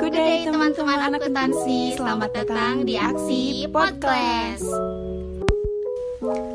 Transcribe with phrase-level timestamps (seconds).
[0.00, 4.64] Good day teman-teman akuntansi, selamat datang di Aksi Podcast.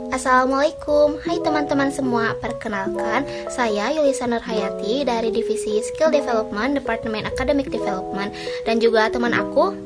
[0.09, 2.33] Assalamualaikum, hai teman-teman semua.
[2.41, 3.21] Perkenalkan,
[3.53, 8.33] saya Yulisa Nurhayati dari Divisi Skill Development, Departemen Academic Development.
[8.65, 9.77] Dan juga teman aku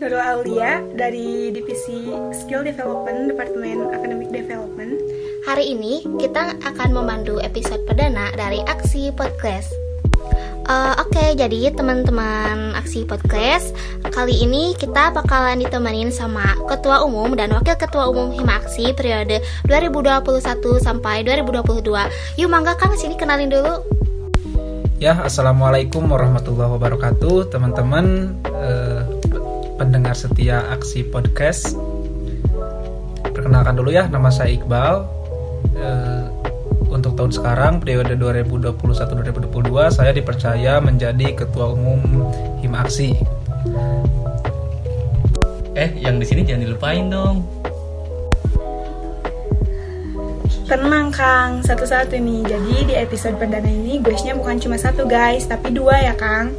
[0.00, 4.96] Nurul Aulia dari Divisi Skill Development, Departemen Academic Development.
[5.44, 9.83] Hari ini kita akan memandu episode perdana dari Aksi Podcast
[10.64, 13.76] Uh, Oke, okay, jadi teman-teman aksi podcast
[14.08, 19.44] kali ini kita bakalan ditemenin sama Ketua Umum dan Wakil Ketua Umum Hima Aksi periode
[19.68, 20.24] 2021
[20.80, 22.40] sampai 2022.
[22.40, 23.84] Yuk mangga Kang sini kenalin dulu.
[24.96, 29.04] Ya, assalamualaikum warahmatullahi wabarakatuh, teman-teman uh,
[29.76, 31.76] pendengar setia aksi podcast.
[33.20, 35.04] Perkenalkan dulu ya, nama saya Iqbal.
[35.76, 36.23] Uh,
[36.94, 39.50] untuk tahun sekarang periode 2021-2022
[39.90, 41.98] saya dipercaya menjadi ketua umum
[42.62, 43.18] Himaksi.
[45.74, 47.42] Eh, yang di sini jangan dilupain dong.
[50.64, 52.40] Tenang Kang, satu-satu nih.
[52.46, 56.54] Jadi di episode perdana ini guysnya bukan cuma satu guys, tapi dua ya Kang.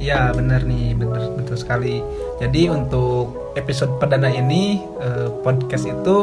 [0.00, 2.02] Iya bener nih, bener betul sekali.
[2.40, 6.16] Jadi untuk episode perdana ini eh, podcast itu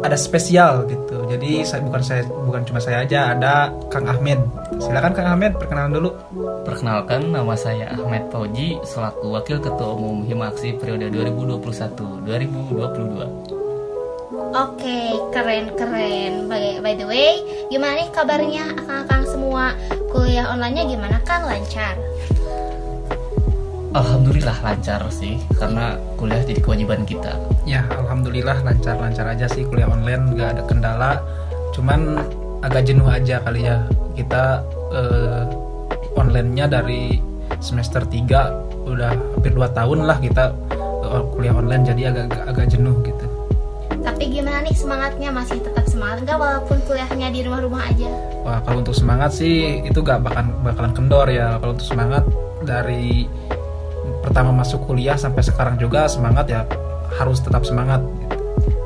[0.00, 1.28] ada spesial gitu.
[1.28, 4.38] Jadi saya bukan saya bukan cuma saya aja, ada Kang Ahmed.
[4.80, 6.10] Silakan Kang Ahmed perkenalan dulu.
[6.64, 13.60] Perkenalkan nama saya Ahmed Fauji selaku Wakil Ketua Umum Himaksi periode 2021-2022.
[14.50, 16.50] Oke, keren-keren.
[16.50, 17.38] By, by the way,
[17.70, 19.78] gimana nih kabarnya akang-akang semua?
[20.10, 21.46] Kuliah online-nya gimana Kang?
[21.46, 21.94] Lancar?
[23.90, 27.34] Alhamdulillah lancar sih karena kuliah jadi kewajiban kita.
[27.66, 31.12] Ya, alhamdulillah lancar-lancar aja sih kuliah online, nggak ada kendala.
[31.74, 32.22] Cuman
[32.62, 33.82] agak jenuh aja kali ya.
[34.14, 34.62] Kita
[34.94, 35.42] eh,
[36.14, 37.18] online-nya dari
[37.58, 40.54] semester 3 udah hampir 2 tahun lah kita
[41.02, 43.26] eh, kuliah online jadi agak agak jenuh gitu.
[44.00, 48.10] Tapi gimana nih semangatnya masih tetap semangat nggak walaupun kuliahnya di rumah-rumah aja?
[48.46, 51.58] Wah kalau untuk semangat sih itu gak bakalan bakalan kendor ya.
[51.58, 52.24] Kalau untuk semangat
[52.64, 53.26] dari
[54.20, 56.62] pertama masuk kuliah sampai sekarang juga semangat ya
[57.18, 58.00] harus tetap semangat.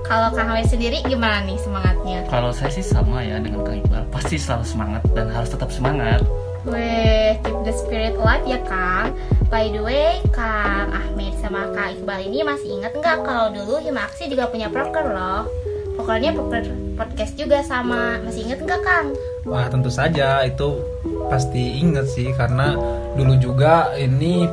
[0.05, 2.28] Kalau Kang Hawi sendiri gimana nih semangatnya?
[2.28, 6.21] Kalau saya sih sama ya dengan Kang Iqbal, pasti selalu semangat dan harus tetap semangat.
[6.69, 9.17] Weh, keep the spirit alive ya Kang.
[9.49, 14.28] By the way, Kang Ahmed sama Kang Iqbal ini masih ingat nggak kalau dulu Himaksi
[14.28, 15.49] juga punya proker loh?
[15.97, 16.65] Prokernya proker
[17.00, 18.21] podcast juga sama.
[18.25, 19.12] Masih inget nggak Kang?
[19.49, 20.84] Wah tentu saja itu
[21.33, 22.77] pasti inget sih karena
[23.17, 24.44] dulu juga ini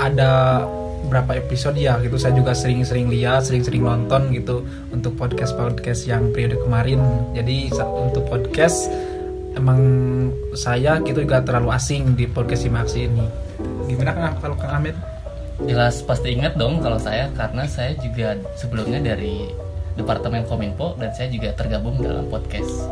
[0.00, 0.64] ada
[1.06, 2.16] berapa episode ya gitu.
[2.16, 7.00] Saya juga sering-sering lihat sering-sering nonton gitu untuk podcast podcast yang periode kemarin.
[7.36, 8.88] Jadi untuk podcast
[9.54, 9.80] emang
[10.56, 13.24] saya gitu juga terlalu asing di podcast Simaksi ini.
[13.86, 14.96] Gimana kan kalau Kang Ahmed
[15.68, 19.52] jelas pasti ingat dong kalau saya karena saya juga sebelumnya dari
[19.98, 22.88] Departemen Kominfo dan saya juga tergabung dalam podcast.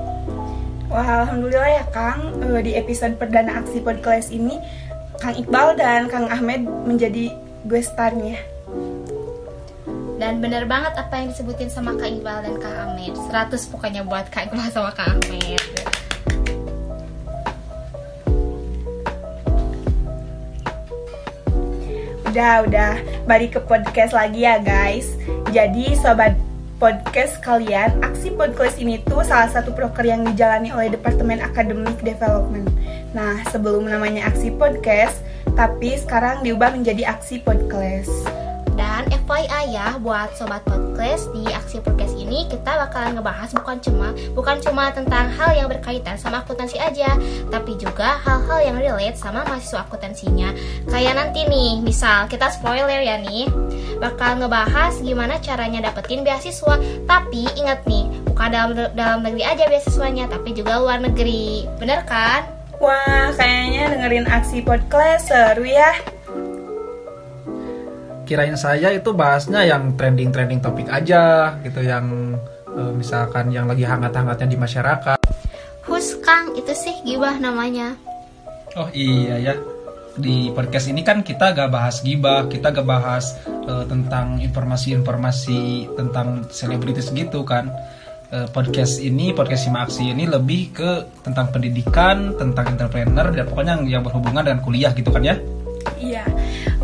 [0.88, 4.56] Wah, alhamdulillah ya Kang, eh, di episode perdana aksi podcast ini
[5.18, 7.34] Kang Iqbal dan Kang Ahmed menjadi
[7.66, 8.38] gue starnya.
[10.18, 13.18] Dan bener banget apa yang disebutin sama Kang Iqbal dan Kang Ahmed.
[13.26, 15.58] 100 pokoknya buat Kang Iqbal sama Kang Ahmed.
[22.30, 22.92] Udah, udah.
[23.26, 25.18] Balik ke podcast lagi ya guys.
[25.50, 26.38] Jadi sobat
[26.78, 32.70] podcast kalian Aksi podcast ini tuh salah satu proker yang dijalani oleh Departemen Academic Development
[33.18, 35.18] Nah, sebelum namanya aksi podcast,
[35.58, 38.30] tapi sekarang diubah menjadi aksi podcast.
[38.78, 44.14] Dan FYI ya buat sobat podcast di aksi podcast ini kita bakalan ngebahas bukan cuma
[44.38, 47.18] bukan cuma tentang hal yang berkaitan sama akuntansi aja,
[47.50, 50.54] tapi juga hal-hal yang relate sama mahasiswa akuntansinya.
[50.86, 53.50] Kayak nanti nih, misal kita spoiler ya nih,
[53.98, 56.78] bakal ngebahas gimana caranya dapetin beasiswa.
[57.02, 61.66] Tapi ingat nih, bukan dalam dalam negeri aja beasiswanya, tapi juga luar negeri.
[61.82, 62.57] Bener kan?
[62.78, 65.98] Wah, kayaknya dengerin aksi podcast seru ya.
[68.22, 72.38] Kirain saya itu bahasnya yang trending-trending topik aja gitu yang
[72.70, 75.18] e, misalkan yang lagi hangat-hangatnya di masyarakat.
[75.90, 77.98] Hus Kang, itu sih gibah namanya.
[78.78, 79.54] Oh iya ya.
[80.14, 86.46] Di podcast ini kan kita gak bahas gibah, kita gak bahas e, tentang informasi-informasi tentang
[86.46, 87.74] selebritis gitu kan
[88.28, 90.90] Eh, podcast ini podcast Sima Aksi ini lebih ke
[91.24, 95.40] tentang pendidikan, tentang entrepreneur dan pokoknya yang, yang berhubungan dengan kuliah gitu kan ya?
[95.96, 96.28] Iya.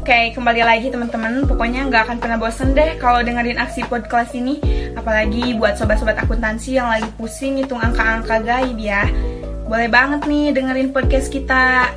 [0.00, 1.44] Oke, okay, kembali lagi teman-teman.
[1.44, 4.56] Pokoknya nggak akan pernah bosen deh kalau dengerin aksi podcast ini.
[4.96, 9.04] Apalagi buat sobat-sobat akuntansi yang lagi pusing hitung angka-angka gaib ya.
[9.68, 11.92] Boleh banget nih dengerin podcast kita.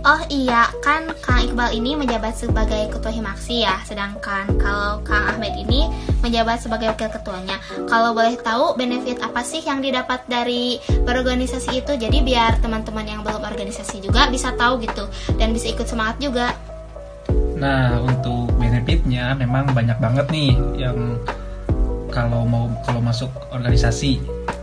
[0.00, 5.52] Oh iya, kan Kang Iqbal ini menjabat sebagai ketua Himaksi ya, sedangkan kalau Kang Ahmed
[5.60, 5.92] ini
[6.24, 7.60] menjabat sebagai wakil ketuanya.
[7.84, 12.00] Kalau boleh tahu benefit apa sih yang didapat dari berorganisasi itu?
[12.00, 15.04] Jadi biar teman-teman yang belum organisasi juga bisa tahu gitu
[15.36, 16.56] dan bisa ikut semangat juga.
[17.60, 21.20] Nah, untuk benefitnya memang banyak banget nih yang
[22.08, 24.16] kalau mau kalau masuk organisasi,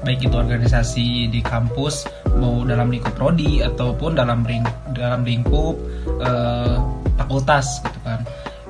[0.06, 2.06] baik itu organisasi di kampus,
[2.38, 5.76] mau dalam lingkup prodi ataupun dalam ring, dalam lingkup
[6.22, 6.76] eh,
[7.18, 8.22] fakultas gitu kan.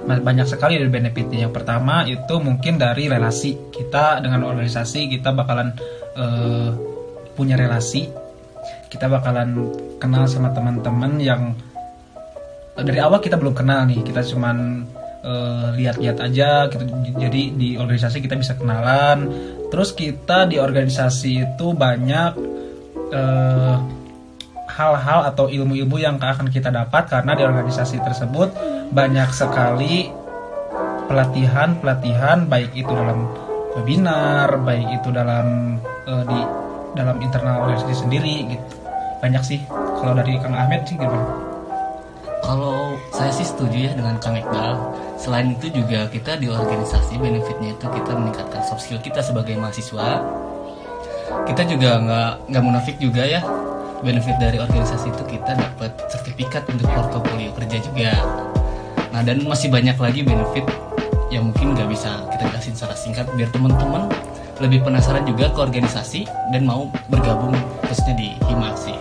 [0.08, 1.48] Ba- Banyak sekali dari benefitnya.
[1.48, 5.76] Yang pertama itu mungkin dari relasi kita dengan organisasi kita bakalan
[6.16, 6.70] eh,
[7.36, 8.10] punya relasi,
[8.90, 9.72] kita bakalan
[10.02, 11.54] kenal sama teman-teman yang
[12.78, 14.86] dari awal kita belum kenal nih kita cuman
[15.24, 16.84] eh, lihat-lihat aja gitu
[17.18, 19.30] jadi di organisasi kita bisa kenalan
[19.70, 22.32] terus kita di organisasi itu banyak
[23.14, 23.76] eh,
[24.78, 28.54] hal-hal atau ilmu-ilmu yang akan kita dapat karena di organisasi tersebut
[28.94, 30.12] banyak sekali
[31.10, 33.26] pelatihan-pelatihan baik itu dalam
[33.74, 36.40] webinar baik itu dalam eh, di
[36.94, 38.66] dalam internal organisasi sendiri gitu
[39.18, 39.60] banyak sih
[39.98, 41.26] kalau dari Kang Ahmed sih gimana?
[42.46, 44.78] Kalau saya sih setuju ya dengan Kang Iqbal.
[45.18, 50.22] Selain itu juga kita di organisasi benefitnya itu kita meningkatkan soft skill kita sebagai mahasiswa.
[51.50, 53.42] Kita juga nggak nggak munafik juga ya.
[54.06, 58.14] Benefit dari organisasi itu kita dapat sertifikat untuk portofolio kerja juga.
[59.10, 60.64] Nah dan masih banyak lagi benefit
[61.34, 64.08] yang mungkin nggak bisa kita jelasin secara singkat biar teman-teman
[64.62, 67.54] lebih penasaran juga ke organisasi dan mau bergabung
[67.90, 68.94] khususnya di Himaksi.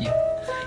[0.00, 0.12] Ya.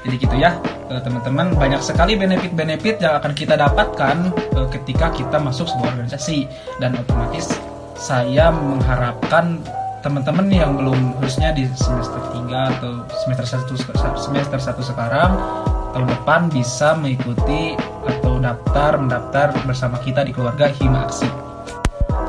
[0.06, 0.58] Jadi gitu ya,
[0.90, 6.46] teman-teman banyak sekali benefit-benefit yang akan kita dapatkan eh, ketika kita masuk sebuah organisasi
[6.78, 7.58] dan otomatis
[7.98, 9.58] saya mengharapkan
[10.06, 15.32] teman-teman yang belum khususnya di semester 3 atau semester 1 semester 1 sekarang
[15.98, 17.74] tahun depan bisa mengikuti
[18.06, 21.26] atau daftar mendaftar bersama kita di keluarga Hima Aksi.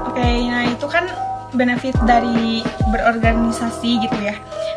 [0.09, 1.05] Oke, nah itu kan
[1.54, 4.34] benefit dari berorganisasi gitu ya.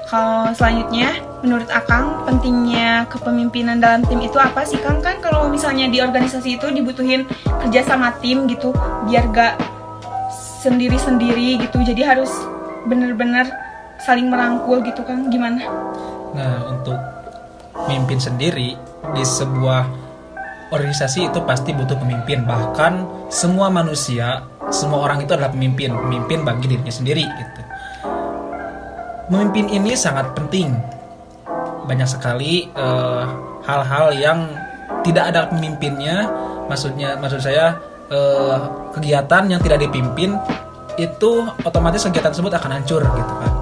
[0.10, 5.02] Kalau selanjutnya, menurut Akang, pentingnya kepemimpinan dalam tim itu apa sih Kang?
[5.02, 7.30] Kan kalau misalnya di organisasi itu dibutuhin
[7.66, 8.74] kerja sama tim gitu,
[9.06, 9.54] biar gak
[10.66, 11.78] sendiri-sendiri gitu.
[11.86, 12.30] Jadi harus
[12.90, 13.48] bener-bener
[14.02, 15.30] saling merangkul gitu Kang.
[15.30, 15.62] Gimana?
[16.34, 16.98] Nah, untuk
[17.86, 18.74] mimpin sendiri
[19.14, 19.99] di sebuah
[20.70, 22.46] organisasi itu pasti butuh pemimpin.
[22.46, 22.94] Bahkan
[23.30, 27.62] semua manusia, semua orang itu adalah pemimpin, pemimpin bagi dirinya sendiri gitu.
[29.30, 30.74] Memimpin ini sangat penting.
[31.86, 33.24] Banyak sekali eh,
[33.66, 34.40] hal-hal yang
[35.06, 36.30] tidak ada pemimpinnya.
[36.70, 37.78] Maksudnya, maksud saya
[38.10, 38.58] eh,
[38.94, 40.38] kegiatan yang tidak dipimpin
[41.00, 43.59] itu otomatis kegiatan tersebut akan hancur gitu kan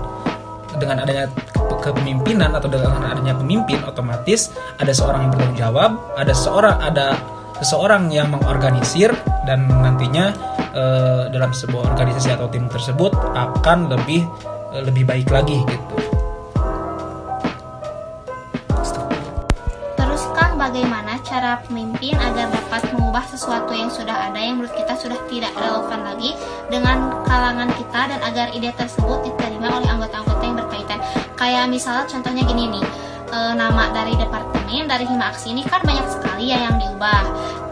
[0.78, 6.34] dengan adanya ke- kepemimpinan atau dengan adanya pemimpin otomatis ada seorang yang bertanggung jawab ada
[6.34, 7.08] seorang ada
[7.62, 9.10] seseorang yang mengorganisir
[9.50, 10.34] dan nantinya
[10.74, 14.22] eh, dalam sebuah organisasi atau tim tersebut akan lebih
[14.74, 15.86] eh, lebih baik lagi gitu.
[19.98, 24.94] Terus Kang, bagaimana cara pemimpin agar dapat mengubah sesuatu yang sudah ada yang menurut kita
[24.94, 26.38] sudah tidak relevan lagi
[26.70, 31.00] dengan kalangan kita dan agar ide tersebut diterima oleh anggota-anggota yang berkaitan.
[31.36, 32.86] Kayak misalnya contohnya gini nih,
[33.28, 37.24] e, nama dari departemen dari Hima Aksi ini kan banyak sekali ya yang diubah.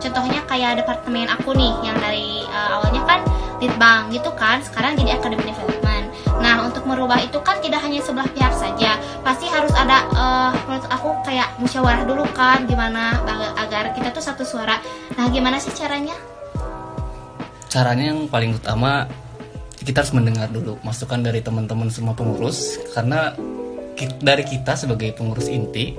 [0.04, 3.20] Contohnya kayak departemen aku nih yang dari e, awalnya kan
[3.64, 6.12] litbang gitu kan, sekarang jadi academic development.
[6.44, 10.86] Nah, untuk merubah itu kan tidak hanya sebelah pihak saja, pasti harus ada eh, menurut
[10.92, 13.16] aku kayak musyawarah dulu kan, gimana
[13.56, 14.76] agar kita tuh satu suara.
[15.16, 16.14] Nah, gimana sih caranya?
[17.76, 19.04] caranya yang paling utama
[19.86, 23.38] kita harus mendengar dulu masukan dari teman-teman semua pengurus karena
[24.20, 25.94] dari kita sebagai pengurus inti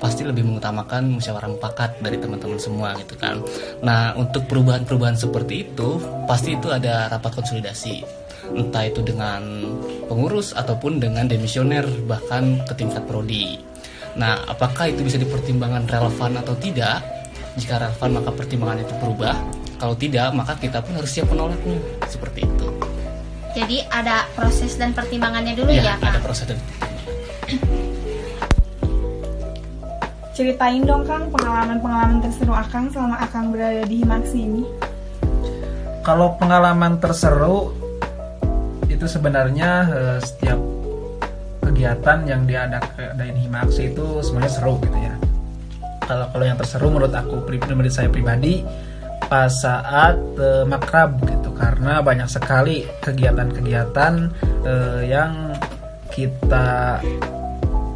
[0.00, 3.44] pasti lebih mengutamakan musyawarah mufakat dari teman-teman semua gitu kan.
[3.84, 8.02] Nah untuk perubahan-perubahan seperti itu pasti itu ada rapat konsolidasi
[8.56, 9.44] entah itu dengan
[10.08, 13.60] pengurus ataupun dengan demisioner bahkan ke tingkat prodi.
[14.16, 17.04] Nah apakah itu bisa dipertimbangkan relevan atau tidak?
[17.60, 19.36] Jika relevan maka pertimbangan itu berubah.
[19.76, 21.76] Kalau tidak maka kita pun harus siap menolaknya
[22.08, 22.68] seperti itu.
[23.50, 26.22] Jadi ada proses dan pertimbangannya dulu ya, Ya, ada Kang.
[26.22, 26.58] proses dan
[30.30, 34.64] Ceritain dong Kang pengalaman-pengalaman terseru Akang selama Akang berada di Himaksi ini.
[36.00, 37.76] kalau pengalaman terseru
[38.88, 40.56] itu sebenarnya eh, setiap
[41.60, 45.12] kegiatan yang diadain Himaksi itu semuanya seru gitu ya.
[46.00, 48.64] Kalau kalau yang terseru menurut aku pri- menurut saya pribadi
[49.28, 54.14] pas saat eh, makrab gitu karena banyak sekali kegiatan-kegiatan
[54.64, 55.52] eh, yang
[56.10, 56.98] kita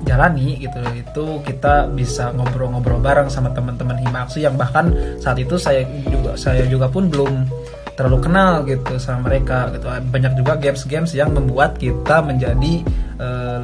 [0.05, 0.79] jalani gitu.
[0.95, 6.69] Itu kita bisa ngobrol-ngobrol bareng sama teman-teman Himaksi yang bahkan saat itu saya juga saya
[6.69, 7.49] juga pun belum
[7.95, 9.89] terlalu kenal gitu sama mereka gitu.
[9.89, 12.85] Banyak juga games-games yang membuat kita menjadi
[13.19, 13.63] eh,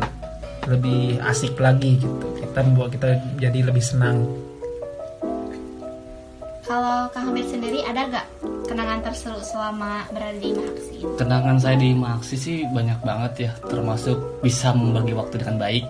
[0.66, 2.26] lebih asik lagi gitu.
[2.40, 4.49] Kita membuat kita jadi lebih senang
[7.10, 8.26] Kang Hamid sendiri ada gak
[8.70, 11.14] kenangan terseru selama berada di Mahaksi ini?
[11.18, 14.14] Kenangan saya di Maksi sih banyak banget ya, termasuk
[14.46, 15.84] bisa membagi waktu dengan baik.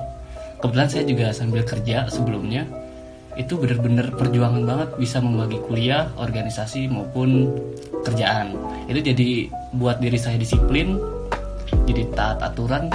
[0.64, 2.64] Kebetulan saya juga sambil kerja sebelumnya,
[3.36, 7.52] itu benar-benar perjuangan banget bisa membagi kuliah, organisasi maupun
[8.00, 8.56] kerjaan.
[8.88, 10.96] Itu jadi buat diri saya disiplin,
[11.84, 12.88] jadi taat aturan,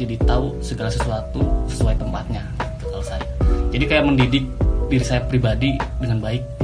[0.00, 2.48] jadi tahu segala sesuatu sesuai tempatnya.
[2.80, 3.24] Gitu, kalau saya,
[3.76, 4.44] jadi kayak mendidik
[4.88, 6.57] diri saya pribadi dengan baik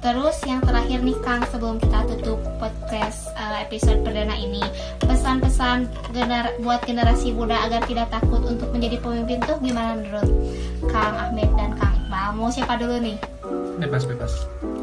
[0.00, 4.64] Terus yang terakhir nih Kang sebelum kita tutup podcast uh, episode perdana ini
[5.04, 10.28] pesan-pesan gener- buat generasi muda agar tidak takut untuk menjadi pemimpin tuh gimana menurut
[10.88, 12.28] Kang Ahmed dan Kang Iqbal?
[12.32, 13.16] Mau siapa dulu nih?
[13.80, 14.32] bebas bebas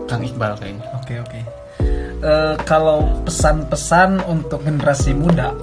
[0.05, 0.85] Kang Iqbal kayaknya.
[1.01, 1.39] Oke oke.
[2.17, 5.53] Eh, kalau pesan-pesan untuk generasi muda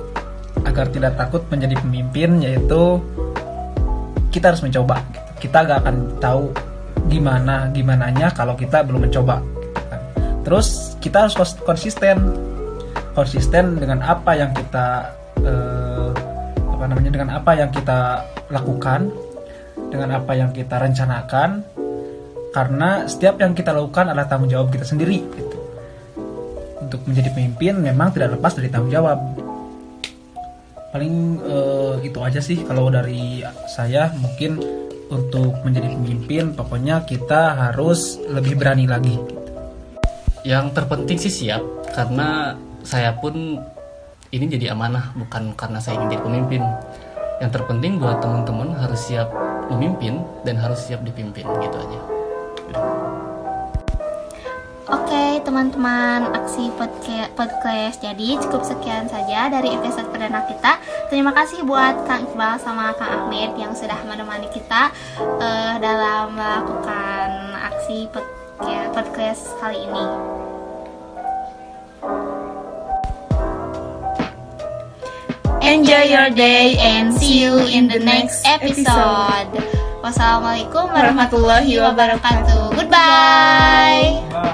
[0.63, 3.03] agar tidak takut menjadi pemimpin yaitu
[4.31, 5.03] kita harus mencoba.
[5.15, 5.51] gitu.
[5.51, 6.51] Kita gak akan tahu
[7.09, 9.41] gimana gimananya kalau kita belum mencoba.
[9.41, 10.01] gitu kan.
[10.45, 10.69] Terus
[11.01, 12.17] kita harus kons- konsisten,
[13.13, 14.87] konsisten dengan apa yang kita
[15.45, 16.11] eh,
[16.69, 19.09] apa namanya dengan apa yang kita lakukan,
[19.95, 21.63] dengan apa yang kita rencanakan
[22.55, 25.59] karena setiap yang kita lakukan adalah tanggung jawab kita sendiri gitu.
[26.79, 29.19] untuk menjadi pemimpin memang tidak lepas dari tanggung jawab
[30.95, 34.63] paling eh, itu aja sih kalau dari saya mungkin
[35.13, 39.17] untuk menjadi pemimpin pokoknya kita harus lebih berani lagi.
[40.45, 43.61] Yang terpenting sih siap karena saya pun
[44.35, 46.63] ini jadi amanah bukan karena saya ingin jadi pemimpin.
[47.43, 49.29] Yang terpenting buat teman-teman harus siap
[49.73, 52.01] memimpin dan harus siap dipimpin gitu aja.
[55.45, 60.81] Teman-teman aksi podca- podcast jadi cukup sekian saja dari episode perdana kita
[61.13, 64.89] terima kasih buat Kang Iqbal sama Kang Ahmed yang sudah menemani kita
[65.21, 67.29] eh, dalam melakukan
[67.61, 70.05] aksi podca- podcast kali ini
[75.65, 79.49] Enjoy your day and see you in the next episode.
[80.05, 82.77] Wassalamualaikum warahmatullahi wabarakatuh.
[82.77, 84.21] Goodbye.
[84.29, 84.54] Bye.